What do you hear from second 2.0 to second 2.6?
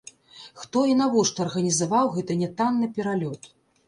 гэты